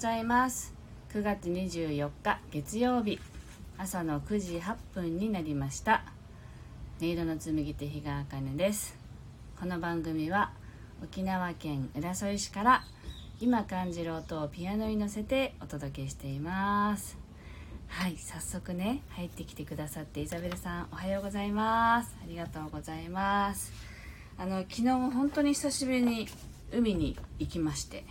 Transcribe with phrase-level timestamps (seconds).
[0.00, 0.72] ございます。
[1.12, 3.20] 9月24日月曜日。
[3.76, 6.04] 朝の9時8分になりました。
[7.02, 8.96] 音色の紡手日川茜です。
[9.60, 10.52] この番組は
[11.04, 12.82] 沖縄県浦添市から
[13.42, 17.18] 今感じる音をピアノに乗せてお届けしています。
[17.88, 22.16] はい早速ね入ってきてくださってイザベルさんおはようございます。
[22.24, 23.70] ありがとうございます。
[24.38, 26.26] あの昨日本当に久しぶりに
[26.72, 28.06] 海に行きまして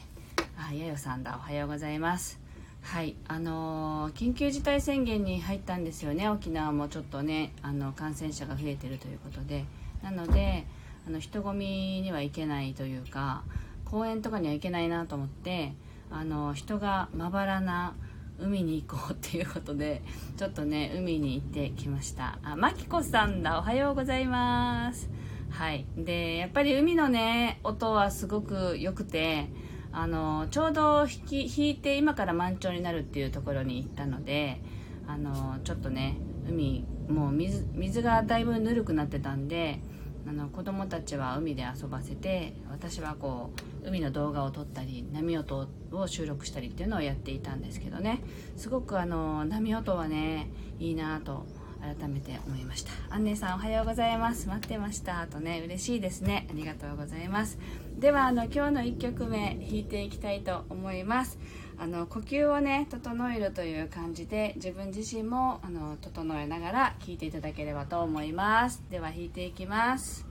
[0.62, 1.40] あやよさんだ。
[1.40, 2.38] おはようございます。
[2.82, 6.28] はいあのー、緊急事態宣言に入ったんですよね。
[6.28, 9.64] 沖縄もちょっとねあの感染者が増えてるということで。
[10.04, 10.66] なので
[11.08, 13.44] あの人混みには行けないというか
[13.86, 15.74] 公園とかには行けないなと思って
[16.12, 17.96] あの人がまばらな
[18.38, 20.02] 海に行こうっていうことで
[20.38, 22.38] ちょっとね海に行ってきました。
[22.44, 23.60] あまきこさんだ。
[23.60, 25.10] おはようございます。
[25.50, 25.86] はい。
[25.98, 29.48] でやっぱり海のね音はすごく良くて
[29.92, 34.62] あのちょうど引き引いて今から満潮になるっていうところに行ったので
[35.08, 39.80] あのちょっとね海もう水水がだいぶぬるくなってたんで
[40.28, 43.52] あの子供たちは海で遊ばせて私はこ
[43.84, 48.22] う海の動画を撮ったり波音を収録したりっていうのをやっていたんですけどね。
[48.56, 51.46] すごくあの波音はねいいなと
[51.82, 52.92] 改めて思いました。
[53.10, 54.48] アンネさんおはようございます。
[54.50, 55.26] 待ってました。
[55.28, 56.48] とね嬉しいですね。
[56.50, 57.58] ありがとうございます。
[58.00, 61.38] ではあの今日の1曲目弾いていきたいと思います。
[61.78, 68.82] あの呼吸をね整えるという感じで自分自身もあの整えながら聴いていただければと思います。
[68.90, 70.29] では弾いていきます。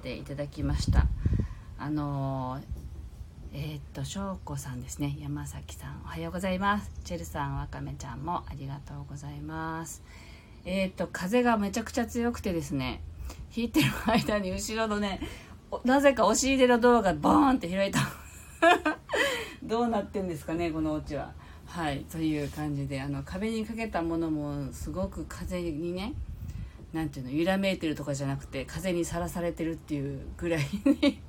[0.00, 1.06] ていただきました。
[1.78, 2.60] あの
[3.52, 5.16] えー、っと翔子さんですね。
[5.20, 6.02] 山崎さん。
[6.04, 6.90] おはようございます。
[7.04, 10.02] チェルさんわかめちゃんもありがとうございます。
[10.64, 13.02] えっ、と風がめちゃくちゃ強くてですね
[13.54, 15.20] 弾いてる間に後ろのね
[15.84, 18.00] なぜか押し入れのドアがバーンって開いた。
[19.62, 21.32] どうなってんですかねこのお家は。
[21.66, 26.14] はいという感じであの壁にかけたものもすごく風にね
[26.92, 31.20] なんていうの揺らめいてるとかじゃなくて風にさらされてるっていうぐらいに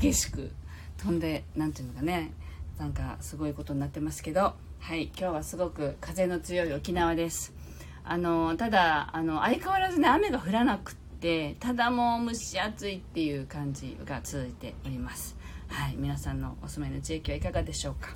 [0.00, 0.50] 激しく
[0.98, 2.32] 飛んでなんていうのかね。
[2.78, 4.54] なんかすごいことになってますけど。
[4.86, 7.54] はい今日はすごく風の強い沖縄です。
[8.04, 15.36] あのただあの相変わらずね雨が降らなくってただもう蒸し暑いっていう感じが続いております。
[15.68, 18.14] はい皆さんのお住まいの地域はいかがでしょうか。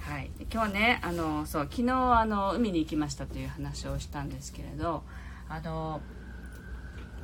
[0.00, 5.04] はい今日ねあのそう昨日あの海に行きましたという話をしたんですけれど
[5.50, 6.00] あの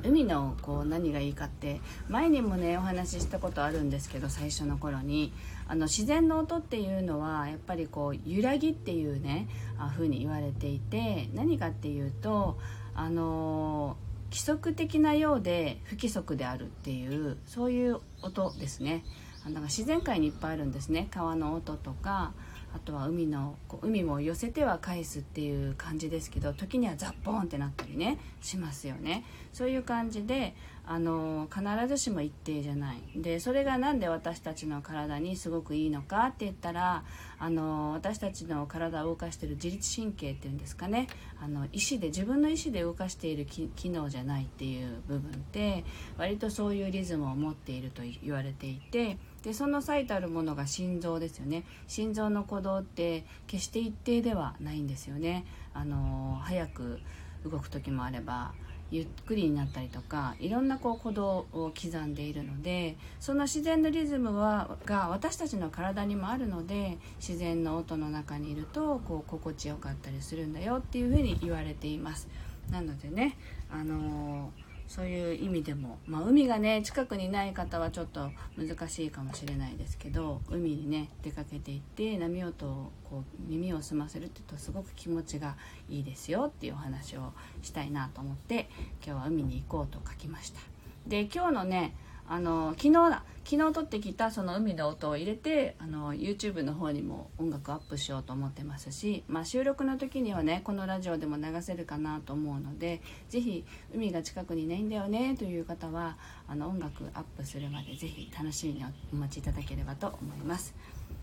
[0.03, 5.33] 海のこう何がいいかって前にもねお話ししたことあるんですけど最初の頃に。
[5.69, 12.57] あの自然の音っていうのはやっぱりこう揺らぎっていうねあ風に言われていて何かっていうと
[12.95, 13.97] あの
[14.31, 19.03] 規則的なようで不規則であるっていうそういう音ですね。
[19.45, 21.07] だか自然界にいっぱいあるんですね。
[21.11, 22.33] 川の音とか
[22.77, 29.25] あとは海の海も寄せては返すっていう感じですけど時にはザッポンってなったりねしますよね。
[29.51, 32.97] そういう感じであの必ずしも一定じゃない。
[33.15, 37.03] でそれが何で私たちの体にすごくいいのかって言ったら
[37.39, 41.07] あの私たちの体を動かしている自律神経っていうんですかね。
[41.41, 45.83] あの意思で自分の意思で動かしている機能じゃないっていう部分って
[46.19, 49.17] 割とそういうリズムを持っていると言われていて
[49.47, 51.63] でその最たるものが心臓ですよね。
[51.87, 55.45] 心臓の鼓動って決して一定ではないんですよね。
[55.73, 56.99] あの早く
[57.45, 58.51] 動く時もあれば
[58.91, 72.27] ゆっくりになったりとかいろんなこう鼓動を刻んでいるのでその自然のリズムはが私たちの体にもあるので自然の音の中にいるとこう心地よかったりするんだよっていうふうに言われています。
[72.69, 73.37] なのでね
[73.71, 85.55] あのーそういう意味でも、まあ、海がね近くにない方はちょっと難しいかもしれないですけど海にね出かけていって波音をこう耳を澄ませるって言うとすごく気持ちが
[85.89, 88.69] いいですよっていうお話をしたいなと思って
[89.05, 90.61] 今日は海に行こうと書きました。
[91.05, 91.93] で今日のね
[92.29, 93.23] あの昨日だ。
[93.49, 103.63] 昨日撮ってきたその海の音を入れてあの YouTube の方にも音楽アップしようと思ってますし、まあ、収録の時にはねこのラジオでも流せるかなと思うので是非
[103.95, 108.83] 海が近くにないんだよねという方はあの音楽アップするまで是非楽しみに
[109.13, 110.75] お待ちいただければと思います。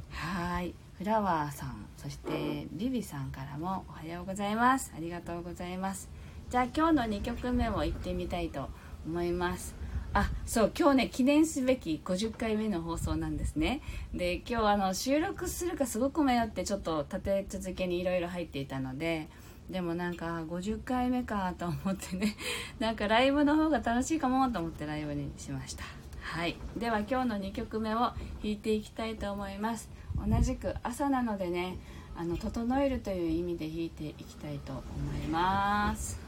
[0.08, 0.74] はい。
[0.96, 4.94] フラワーさんそしてビビさんからもおはようございます。
[4.96, 6.08] ありがとうございます。
[6.48, 8.70] じゃあ今日の2曲目も行ってみたいと
[9.06, 9.83] 思います。
[10.16, 13.82] あそう今日ね記念すべき50回目の放送なんですね。
[14.14, 19.28] で今日あの収録するかすごく迷ってちょっと立て続けにいろいろ入っていたので
[19.68, 22.36] でもなんか50回目かと思ってね。
[22.78, 25.84] なんかライブの方が楽しいかもと思ってライブにしました。
[26.20, 26.56] はい。
[26.76, 29.90] では今日の2曲目を弾いていきたいと思います。
[30.16, 31.76] 同じく朝なのでね
[32.16, 34.82] あの整えるという意味で弾いていきたいと思
[35.24, 36.20] います。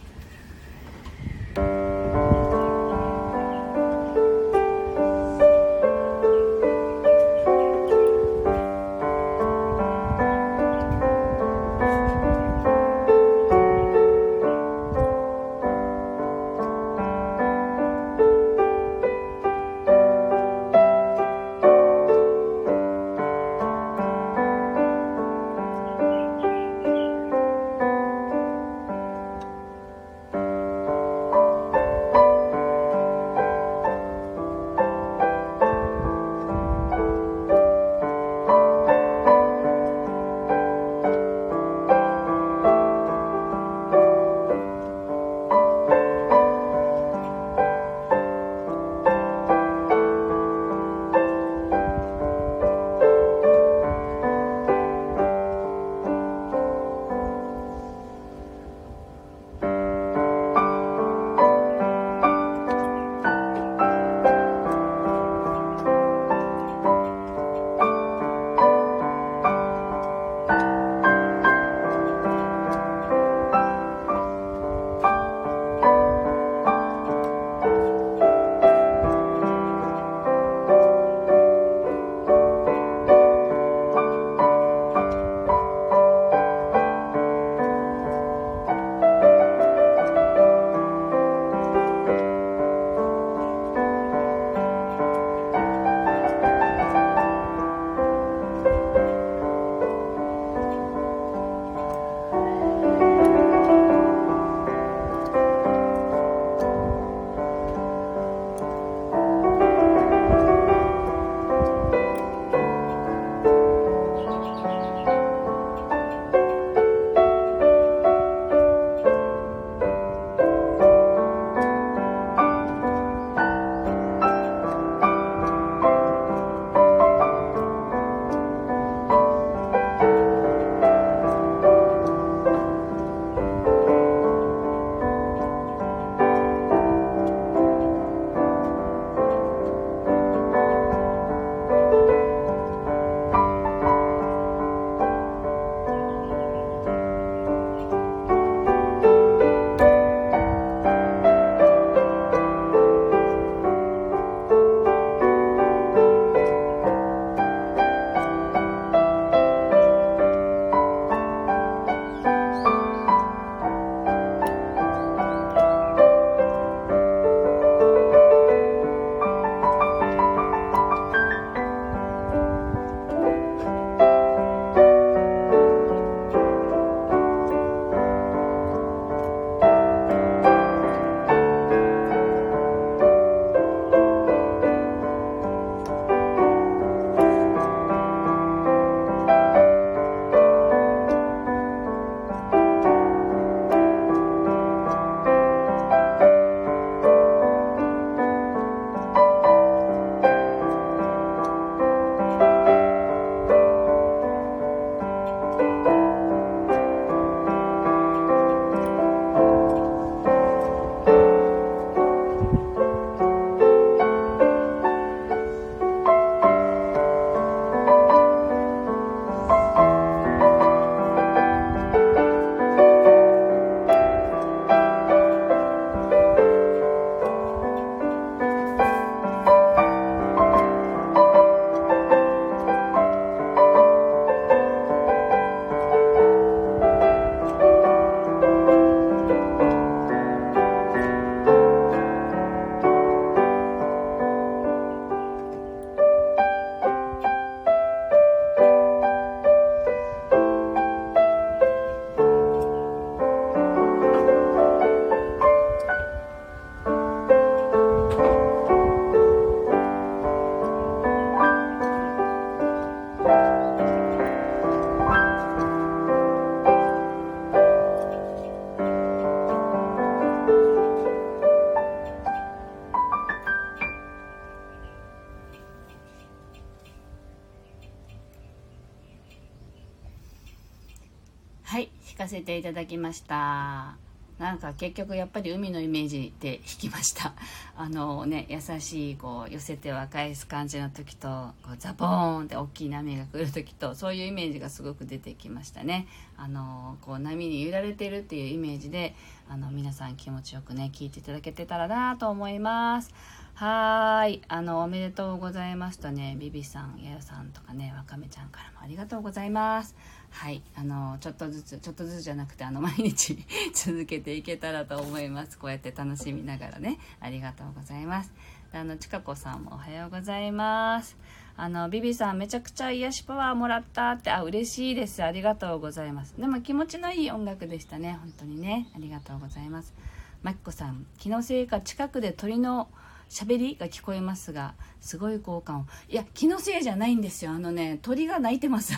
[282.26, 283.96] かせていただきました
[284.38, 287.32] なんか結局やっぱり海のイメージで弾きました
[287.74, 296.06] あのね優しいこう寄せては返す感じの時とこうザボーンって大きい波が来る時とそういうイメージがすごく出てきましたね
[296.36, 299.14] あのこう波に揺られてるっていうイメージで
[299.48, 303.14] あの皆さん気持ちよくね聞いていただけてたらなと思います
[303.56, 304.42] はーい。
[304.48, 309.96] あの、おめでとうございますとね、ビビさん、やよさんとかね、わかめちゃんからもありがとうございます。
[310.36, 310.62] はい。
[310.76, 313.38] あの、ちょっとずつ、ちょっとずつじゃなくて、あの、毎日
[313.72, 315.58] 続けていけたらと思います。
[315.58, 318.30] こうやって楽しみながらね、ありがとうございます。
[318.70, 321.16] あの、ちかこさんもおはようございます。
[321.56, 325.24] あの、ビビさんめちゃくちゃ癒しパワーもらったって、あ、嬉しいです。
[325.24, 326.38] ありがとうございます。
[326.38, 328.18] でも気持ちのいい音楽でしたね。
[328.20, 328.88] 本当にね。
[328.94, 329.94] ありがとうございます。
[330.42, 332.88] まきこさん、気のせいか近くで鳥の
[333.28, 335.86] 喋りが聞こえますが、すごい効果音。
[336.08, 337.52] いや、気のせいじゃないんですよ。
[337.52, 338.94] あのね、鳥が鳴いてます。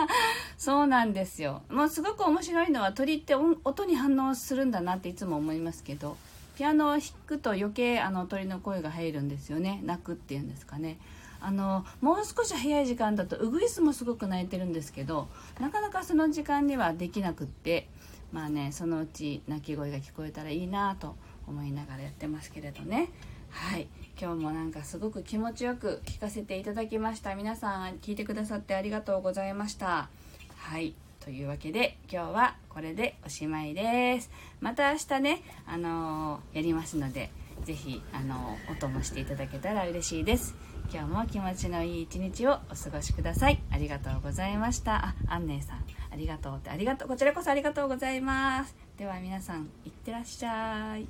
[0.56, 1.62] そうなんですよ。
[1.68, 6.16] もうすごく面白いのは鳥って音に反応するんだなっていつも思いますけど、
[6.56, 9.80] ピアノを弾くと余計あの鳥の声が入るんですよね。
[9.84, 10.98] 鳴くっていうんですかね。
[11.44, 15.28] あのもう少し早い時間だとウグイスもすごく鳴いてるんですけど
[15.60, 17.86] なかなかその時間にはできなくって
[18.32, 21.16] まあねそのうち鳴き声が聞こえたらいいなと
[21.46, 23.10] 思いながらやってますけれどね
[23.54, 23.86] はい。
[24.20, 27.34] 今日もなんかすごく気持ちよく聞かせていただきました。
[27.34, 30.08] 皆さん聞いてくださってありがとうございました。
[30.56, 30.94] はい。
[31.20, 34.30] というわけで今日はこれでおしまいです。
[34.60, 37.30] また明日ねあのー、やりますので
[37.64, 40.54] 是非あのー、お供していただけたら嬉しいです。
[40.92, 43.62] 今日も気持ちのいい一日をお過ごしください。
[43.70, 44.96] ありがとうございました。
[44.96, 45.84] あアンネさん。
[46.12, 46.70] ありがとうって。
[46.70, 47.08] ありがとう。
[47.08, 48.76] こちらこそありがとうございます。
[48.98, 51.06] では皆さんいってらっしゃい。